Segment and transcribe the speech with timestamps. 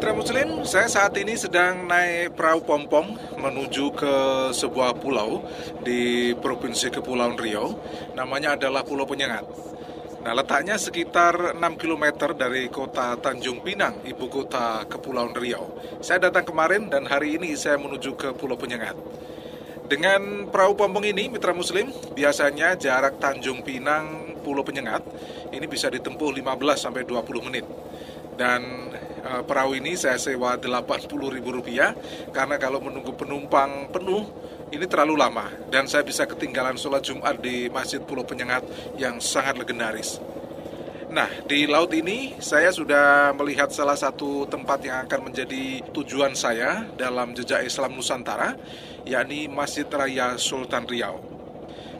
[0.00, 4.14] Mitra Muslim, saya saat ini sedang naik perahu pompong menuju ke
[4.48, 5.44] sebuah pulau
[5.84, 7.76] di Provinsi Kepulauan Riau.
[8.16, 9.44] Namanya adalah Pulau Penyengat.
[10.24, 15.68] Nah, letaknya sekitar 6 km dari kota Tanjung Pinang, ibu kota Kepulauan Riau.
[16.00, 18.96] Saya datang kemarin dan hari ini saya menuju ke Pulau Penyengat.
[19.84, 25.04] Dengan perahu pompong ini, mitra muslim, biasanya jarak Tanjung Pinang Pulau Penyengat
[25.52, 27.68] ini bisa ditempuh 15 sampai 20 menit.
[28.40, 28.88] Dan
[29.24, 34.26] uh, perahu ini saya sewa Rp80.000 karena kalau menunggu penumpang penuh
[34.70, 38.62] ini terlalu lama dan saya bisa ketinggalan sholat Jumat di Masjid Pulau Penyengat
[38.96, 40.22] yang sangat legendaris.
[41.10, 46.86] Nah, di laut ini saya sudah melihat salah satu tempat yang akan menjadi tujuan saya
[46.94, 48.54] dalam jejak Islam Nusantara,
[49.02, 51.18] yakni Masjid Raya Sultan Riau.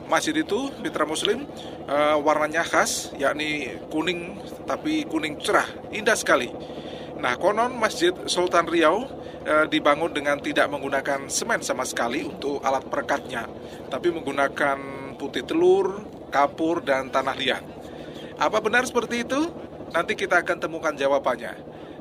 [0.06, 1.42] Masjid itu, mitra muslim,
[1.90, 6.50] uh, warnanya khas, yakni kuning, tapi kuning cerah, indah sekali.
[7.20, 9.04] Nah, konon Masjid Sultan Riau
[9.44, 13.44] e, dibangun dengan tidak menggunakan semen sama sekali untuk alat perekatnya,
[13.92, 14.78] tapi menggunakan
[15.20, 16.00] putih telur,
[16.32, 17.64] kapur, dan tanah liat.
[18.40, 19.52] Apa benar seperti itu?
[19.92, 21.52] Nanti kita akan temukan jawabannya.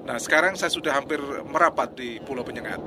[0.07, 2.79] Nah, sekarang saya sudah hampir merapat di Pulau Penyengat.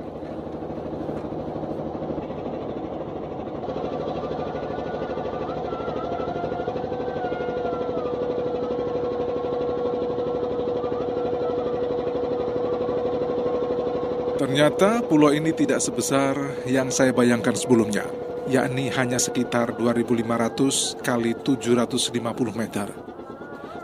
[14.43, 16.35] Ternyata pulau ini tidak sebesar
[16.67, 18.03] yang saya bayangkan sebelumnya,
[18.51, 22.91] yakni hanya sekitar 2.500 kali 750 meter.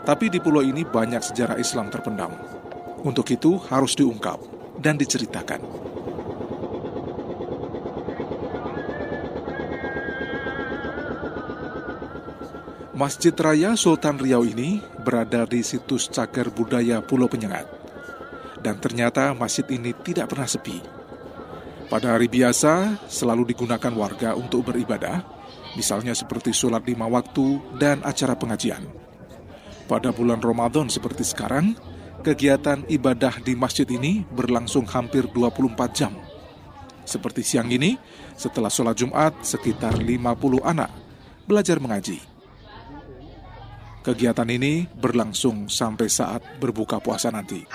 [0.04, 2.36] Tapi di pulau ini banyak sejarah Islam terpendam.
[3.00, 4.36] Untuk itu harus diungkap
[4.76, 5.64] dan diceritakan.
[12.92, 17.79] Masjid Raya Sultan Riau ini berada di situs cagar budaya Pulau Penyengat
[18.60, 20.78] dan ternyata masjid ini tidak pernah sepi.
[21.90, 25.26] Pada hari biasa, selalu digunakan warga untuk beribadah,
[25.74, 28.86] misalnya seperti sholat lima waktu dan acara pengajian.
[29.90, 31.74] Pada bulan Ramadan seperti sekarang,
[32.22, 36.14] kegiatan ibadah di masjid ini berlangsung hampir 24 jam.
[37.02, 37.98] Seperti siang ini,
[38.38, 40.94] setelah sholat Jumat, sekitar 50 anak
[41.42, 42.22] belajar mengaji.
[44.06, 47.66] Kegiatan ini berlangsung sampai saat berbuka puasa nanti.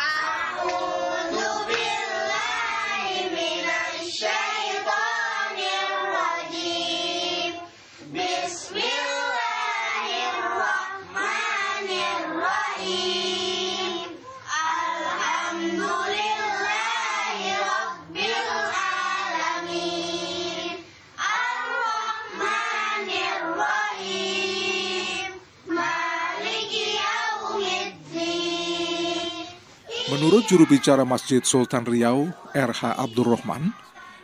[30.06, 33.74] Menurut juru bicara Masjid Sultan Riau, RH Abdurrahman,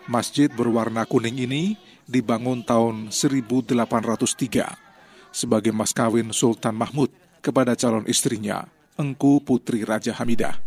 [0.06, 1.74] masjid berwarna kuning ini
[2.06, 7.10] dibangun tahun 1803 sebagai mas kawin Sultan Mahmud
[7.42, 10.62] kepada calon istrinya, Engku Putri Raja Hamidah.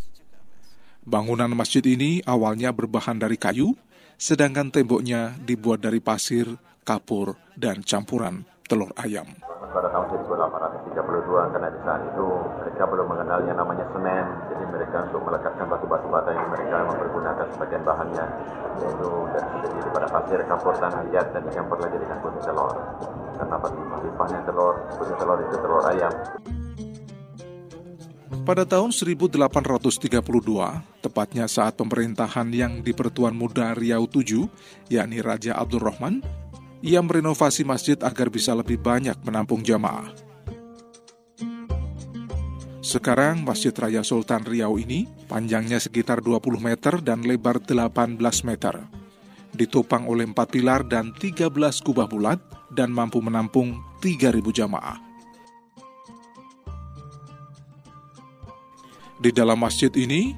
[1.07, 3.71] Bangunan masjid ini awalnya berbahan dari kayu,
[4.19, 9.31] sedangkan temboknya dibuat dari pasir, kapur, dan campuran telur ayam
[9.75, 12.27] pada tahun 1832 karena di saat itu
[12.75, 14.25] mereka belum mengenal yang namanya semen.
[14.51, 18.27] Jadi mereka untuk melekatkan batu-batu bata ini mereka mempergunakan sebagian bahannya.
[18.83, 22.75] Yaitu dari terdiri pada pasir campur tanah liat dan dicampur lagi dengan kuning telur.
[23.39, 23.57] Karena
[24.03, 26.13] limpahnya telur kuning telur itu telur ayam.
[28.43, 29.39] Pada tahun 1832,
[30.99, 34.51] tepatnya saat pemerintahan yang di Pertuan Muda Riau VII,
[34.91, 36.27] yakni Raja Abdurrahman,
[36.83, 40.24] ia merenovasi masjid agar bisa lebih banyak menampung jamaah.
[42.85, 48.85] Sekarang Masjid Raya Sultan Riau ini panjangnya sekitar 20 meter dan lebar 18 meter.
[49.57, 51.49] Ditopang oleh empat pilar dan 13
[51.81, 55.01] kubah bulat dan mampu menampung 3.000 jamaah.
[59.17, 60.37] Di dalam masjid ini,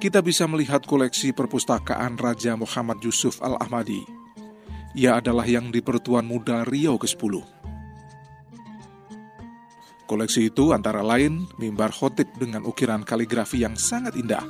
[0.00, 4.22] kita bisa melihat koleksi perpustakaan Raja Muhammad Yusuf Al-Ahmadi
[4.92, 7.61] ia adalah yang di Pertuan Muda Riau ke-10.
[10.12, 14.44] Koleksi itu antara lain mimbar khotib dengan ukiran kaligrafi yang sangat indah.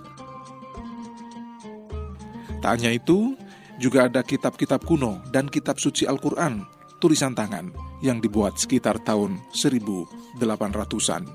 [2.59, 3.38] Tak hanya itu,
[3.79, 6.67] juga ada kitab-kitab kuno dan kitab suci Al-Quran,
[6.99, 7.70] tulisan tangan,
[8.03, 11.31] yang dibuat sekitar tahun 1800-an.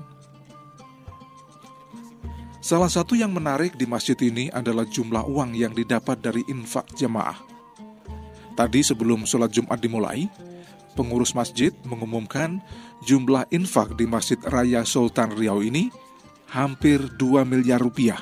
[2.60, 7.40] Salah satu yang menarik di masjid ini adalah jumlah uang yang didapat dari infak jemaah.
[8.52, 10.28] Tadi sebelum sholat Jumat dimulai,
[10.98, 12.58] pengurus masjid mengumumkan
[13.06, 15.94] jumlah infak di Masjid Raya Sultan Riau ini
[16.50, 18.18] hampir 2 miliar rupiah.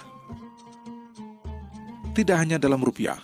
[2.16, 3.20] tidak hanya dalam rupiah,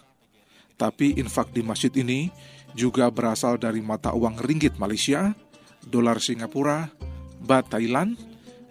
[0.76, 2.28] tapi infak di masjid ini
[2.76, 5.32] juga berasal dari mata uang ringgit Malaysia,
[5.88, 6.93] dolar Singapura,
[7.40, 8.20] baht Thailand,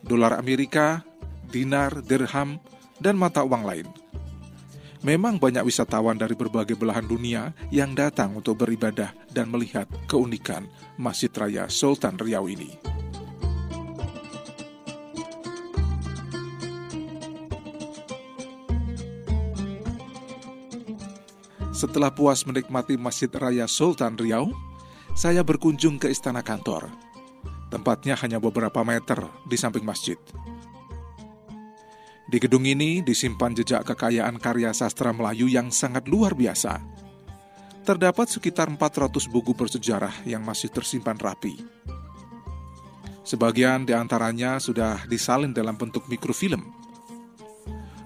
[0.06, 1.02] dolar Amerika,
[1.50, 2.62] dinar, dirham,
[3.02, 3.90] dan mata uang lain.
[5.02, 11.34] Memang banyak wisatawan dari berbagai belahan dunia yang datang untuk beribadah dan melihat keunikan Masjid
[11.34, 12.78] Raya Sultan Riau ini.
[21.74, 24.54] Setelah puas menikmati Masjid Raya Sultan Riau,
[25.18, 26.94] saya berkunjung ke istana kantor.
[27.74, 29.18] Tempatnya hanya beberapa meter
[29.50, 30.22] di samping masjid.
[32.32, 36.80] Di gedung ini disimpan jejak kekayaan karya sastra Melayu yang sangat luar biasa.
[37.84, 41.60] Terdapat sekitar 400 buku bersejarah yang masih tersimpan rapi.
[43.28, 46.82] Sebagian di antaranya sudah disalin dalam bentuk mikrofilm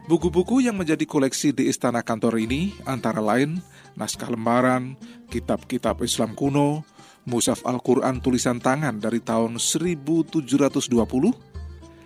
[0.05, 3.57] Buku-buku yang menjadi koleksi di istana kantor ini antara lain
[3.97, 4.93] naskah lembaran,
[5.33, 6.85] kitab-kitab Islam kuno,
[7.25, 10.45] musaf Al-Quran tulisan tangan dari tahun 1720,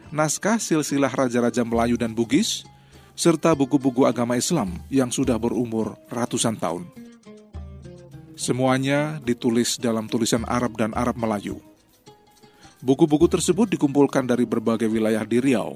[0.09, 2.65] naskah silsilah Raja-Raja Melayu dan Bugis,
[3.13, 6.87] serta buku-buku agama Islam yang sudah berumur ratusan tahun.
[8.39, 11.59] Semuanya ditulis dalam tulisan Arab dan Arab Melayu.
[12.79, 15.75] Buku-buku tersebut dikumpulkan dari berbagai wilayah di Riau,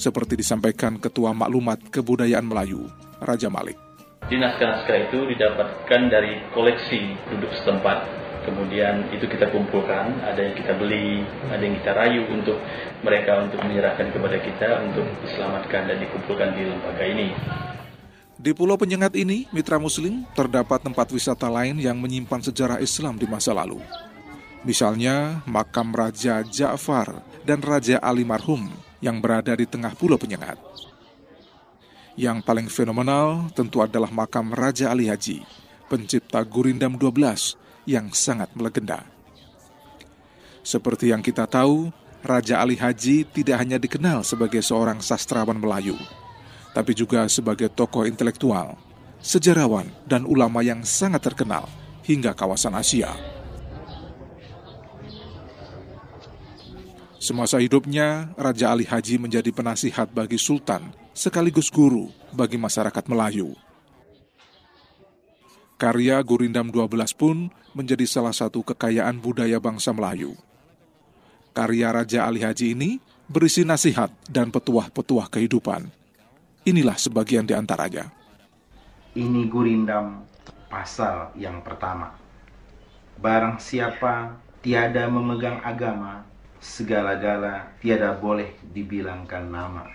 [0.00, 2.88] seperti disampaikan Ketua Maklumat Kebudayaan Melayu,
[3.20, 3.76] Raja Malik.
[4.24, 10.72] Di naskah-naskah itu didapatkan dari koleksi duduk setempat, kemudian itu kita kumpulkan, ada yang kita
[10.80, 11.20] beli,
[11.52, 12.56] ada yang kita rayu untuk
[13.04, 17.28] mereka untuk menyerahkan kepada kita untuk diselamatkan dan dikumpulkan di lembaga ini.
[18.40, 23.28] Di Pulau Penyengat ini, mitra muslim, terdapat tempat wisata lain yang menyimpan sejarah Islam di
[23.28, 23.82] masa lalu.
[24.64, 28.72] Misalnya, makam Raja Ja'far dan Raja Ali Marhum
[29.04, 30.56] yang berada di tengah pulau penyengat.
[32.18, 35.42] Yang paling fenomenal tentu adalah makam Raja Ali Haji,
[35.86, 39.08] pencipta Gurindam 12 yang sangat melegenda.
[40.60, 41.88] Seperti yang kita tahu,
[42.20, 45.96] Raja Ali Haji tidak hanya dikenal sebagai seorang sastrawan Melayu,
[46.76, 48.76] tapi juga sebagai tokoh intelektual,
[49.24, 51.64] sejarawan, dan ulama yang sangat terkenal
[52.04, 53.16] hingga kawasan Asia.
[57.18, 63.58] Semasa hidupnya, Raja Ali Haji menjadi penasihat bagi Sultan sekaligus guru bagi masyarakat Melayu.
[65.78, 70.34] Karya Gurindam 12 pun menjadi salah satu kekayaan budaya bangsa Melayu.
[71.54, 72.98] Karya Raja Ali Haji ini
[73.30, 75.86] berisi nasihat dan petuah-petuah kehidupan.
[76.66, 78.10] Inilah sebagian di antaranya.
[79.14, 80.26] Ini Gurindam
[80.66, 82.10] pasal yang pertama.
[83.22, 86.26] Barang siapa tiada memegang agama,
[86.58, 89.86] segala-gala tiada boleh dibilangkan nama.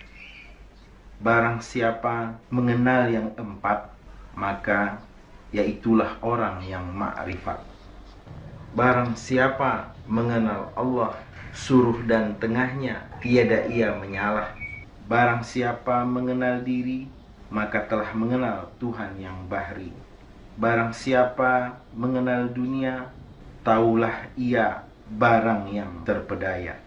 [1.19, 3.91] Barang siapa mengenal yang empat,
[4.39, 5.11] maka
[5.53, 7.61] yaitulah orang yang makrifat.
[8.73, 11.13] Barang siapa mengenal Allah,
[11.53, 14.49] suruh dan tengahnya, tiada ia menyalah.
[15.05, 17.05] Barang siapa mengenal diri,
[17.53, 19.93] maka telah mengenal Tuhan yang bahri.
[20.57, 23.13] Barang siapa mengenal dunia,
[23.61, 26.81] taulah ia barang yang terpedaya.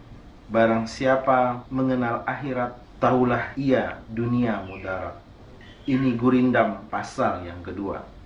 [0.51, 5.15] Barang siapa mengenal akhirat, tahulah ia dunia mudarat.
[5.87, 8.16] Ini gurindam pasal yang kedua.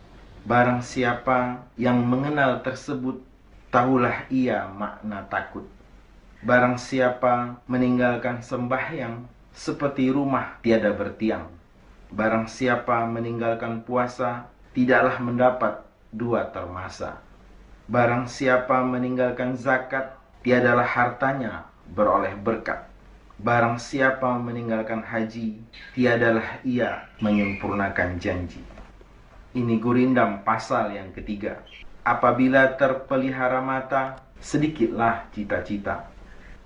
[0.42, 3.22] Barang siapa yang mengenal tersebut,
[3.70, 5.70] tahulah ia makna takut.
[6.42, 11.46] Barang siapa meninggalkan sembahyang seperti rumah tiada bertiang.
[12.10, 17.22] Barang siapa meninggalkan puasa, tidaklah mendapat dua termasa.
[17.86, 22.82] Barang siapa meninggalkan zakat, tiadalah hartanya beroleh berkat.
[23.38, 25.62] Barang siapa meninggalkan haji,
[25.94, 28.66] tiadalah ia menyempurnakan janji.
[29.52, 31.60] Ini gurindam pasal yang ketiga.
[32.08, 36.08] Apabila terpelihara mata, sedikitlah cita-cita.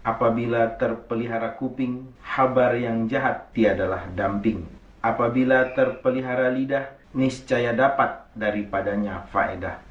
[0.06, 4.64] Apabila terpelihara kuping, habar yang jahat tiadalah damping.
[5.02, 9.86] Apabila terpelihara lidah, niscaya dapat daripadanya faedah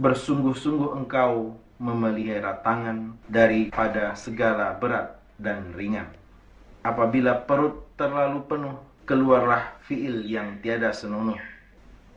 [0.00, 6.08] bersungguh-sungguh engkau memelihara tangan daripada segala berat dan ringan.
[6.80, 11.38] Apabila perut terlalu penuh, keluarlah fiil yang tiada senonoh.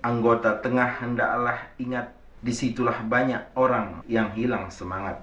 [0.05, 5.17] Anggota tengah hendaklah ingat, di situlah banyak orang yang hilang semangat.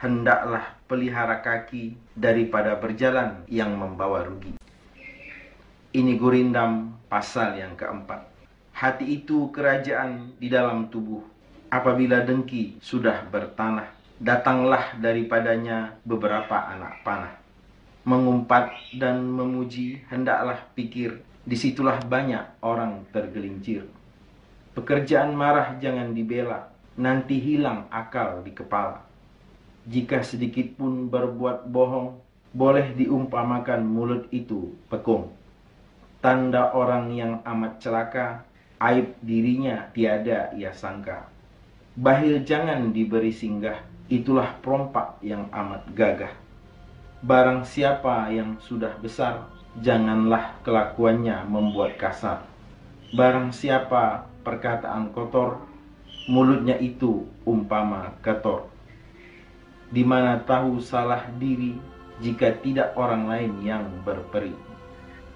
[0.00, 4.56] Hendaklah pelihara kaki daripada berjalan yang membawa rugi.
[5.92, 8.24] Ini gurindam pasal yang keempat.
[8.72, 11.20] Hati itu kerajaan di dalam tubuh
[11.68, 17.36] apabila dengki sudah bertanah, datanglah daripadanya beberapa anak panah.
[18.08, 23.84] Mengumpat dan memuji hendaklah pikir, di situlah banyak orang tergelincir.
[24.74, 26.66] Pekerjaan marah jangan dibela,
[26.98, 29.06] nanti hilang akal di kepala.
[29.86, 32.18] Jika sedikit pun berbuat bohong,
[32.50, 35.30] boleh diumpamakan mulut itu pekung.
[36.18, 38.42] Tanda orang yang amat celaka,
[38.82, 41.30] aib dirinya tiada ia sangka.
[41.94, 43.78] Bahil jangan diberi singgah,
[44.10, 46.34] itulah perompak yang amat gagah.
[47.22, 49.46] Barang siapa yang sudah besar,
[49.78, 52.53] janganlah kelakuannya membuat kasar.
[53.14, 55.62] Barang siapa perkataan kotor,
[56.26, 58.74] mulutnya itu umpama ketor
[59.94, 61.78] di mana tahu salah diri
[62.18, 64.50] jika tidak orang lain yang berperi.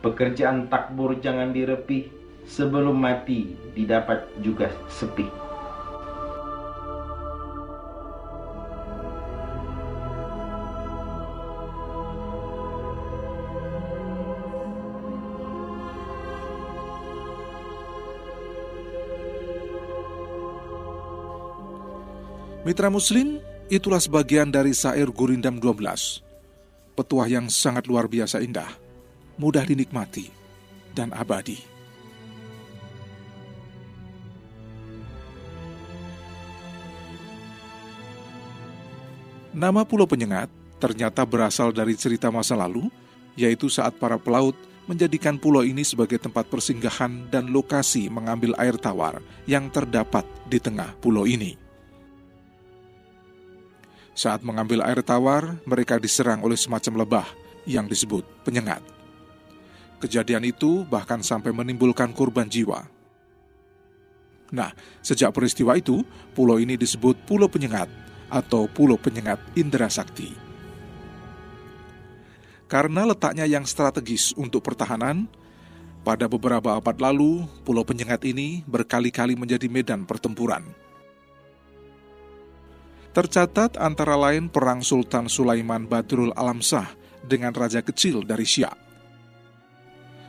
[0.03, 2.11] Pekerjaan takbur jangan direpih,
[2.43, 5.48] sebelum mati didapat juga sepi.
[22.67, 23.39] Mitra Muslim,
[23.69, 26.25] Itulah sebagian dari Sair Gurindam 12.
[26.97, 28.73] Petuah yang sangat luar biasa indah,
[29.37, 30.33] mudah dinikmati,
[30.97, 31.61] dan abadi.
[39.53, 40.49] Nama Pulau Penyengat
[40.81, 42.89] ternyata berasal dari cerita masa lalu,
[43.37, 44.57] yaitu saat para pelaut
[44.89, 50.97] menjadikan pulau ini sebagai tempat persinggahan dan lokasi mengambil air tawar yang terdapat di tengah
[51.05, 51.68] pulau ini.
[54.19, 57.27] Saat mengambil air tawar, mereka diserang oleh semacam lebah
[57.71, 58.83] yang disebut penyengat.
[60.03, 62.83] Kejadian itu bahkan sampai menimbulkan korban jiwa.
[64.51, 64.75] Nah,
[65.07, 66.03] sejak peristiwa itu,
[66.35, 67.87] pulau ini disebut Pulau Penyengat
[68.27, 70.35] atau Pulau Penyengat Indra Sakti.
[72.67, 75.31] Karena letaknya yang strategis untuk pertahanan,
[76.03, 80.88] pada beberapa abad lalu, Pulau Penyengat ini berkali-kali menjadi medan pertempuran
[83.19, 86.87] Tercatat antara lain perang Sultan Sulaiman Badrul Alamsah
[87.27, 88.79] dengan raja kecil dari Syiah.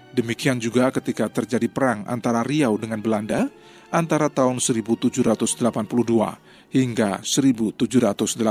[0.09, 3.45] Demikian juga ketika terjadi perang antara Riau dengan Belanda
[3.93, 5.69] antara tahun 1782
[6.73, 8.41] hingga 1784.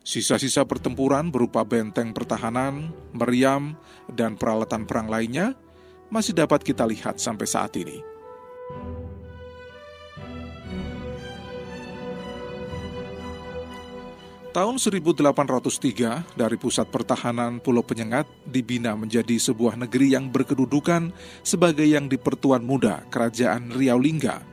[0.00, 3.76] Sisa-sisa pertempuran berupa benteng pertahanan, meriam,
[4.08, 5.52] dan peralatan perang lainnya
[6.08, 8.13] masih dapat kita lihat sampai saat ini.
[14.54, 21.10] Tahun 1803, dari pusat pertahanan Pulau Penyengat dibina menjadi sebuah negeri yang berkedudukan
[21.42, 24.46] sebagai yang dipertuan muda Kerajaan Riau Lingga,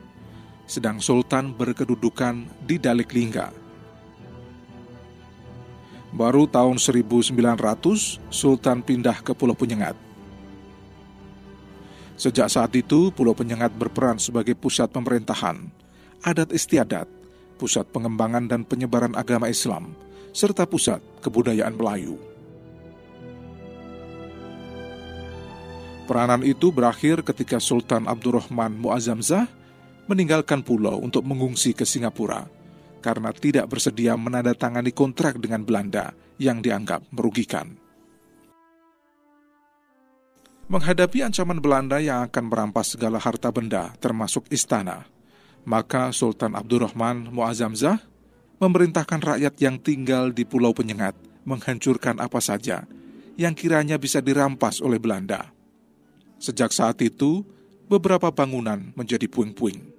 [0.66, 3.54] sedang Sultan berkedudukan di Dalik Lingga.
[6.10, 7.38] Baru tahun 1900,
[8.26, 9.94] Sultan pindah ke Pulau Penyengat.
[12.18, 15.70] Sejak saat itu, Pulau Penyengat berperan sebagai pusat pemerintahan,
[16.26, 17.21] adat istiadat,
[17.62, 19.94] pusat pengembangan dan penyebaran agama Islam,
[20.34, 22.18] serta pusat kebudayaan Melayu.
[26.10, 29.46] Peranan itu berakhir ketika Sultan Abdurrahman Muazzamzah
[30.10, 32.50] meninggalkan pulau untuk mengungsi ke Singapura
[32.98, 36.10] karena tidak bersedia menandatangani kontrak dengan Belanda
[36.42, 37.78] yang dianggap merugikan.
[40.66, 45.06] Menghadapi ancaman Belanda yang akan merampas segala harta benda, termasuk istana,
[45.62, 48.02] maka Sultan Abdurrahman Muazzamzah
[48.62, 52.86] memerintahkan rakyat yang tinggal di Pulau Penyengat menghancurkan apa saja
[53.34, 55.50] yang kiranya bisa dirampas oleh Belanda.
[56.38, 57.46] Sejak saat itu,
[57.86, 59.94] beberapa bangunan menjadi puing-puing.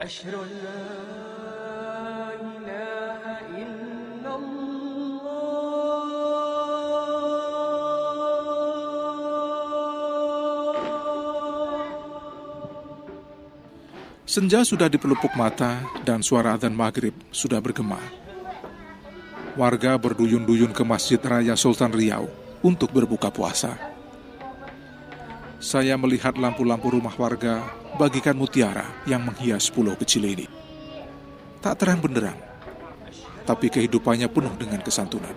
[0.00, 0.82] أشهد أن لا
[2.36, 3.22] إله
[3.56, 3.76] إلا
[14.26, 17.96] Senja sudah di pelupuk mata dan suara adzan maghrib sudah bergema.
[19.56, 22.28] Warga berduyun-duyun ke Masjid Raya Sultan Riau
[22.60, 23.80] untuk berbuka puasa.
[25.56, 27.64] Saya melihat lampu-lampu rumah warga
[27.97, 30.45] bagikan mutiara yang menghias pulau kecil ini.
[31.61, 32.37] Tak terang benderang,
[33.43, 35.33] tapi kehidupannya penuh dengan kesantunan.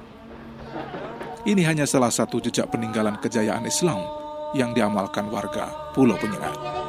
[1.44, 4.00] Ini hanya salah satu jejak peninggalan kejayaan Islam
[4.56, 6.83] yang diamalkan warga Pulau Penyengat.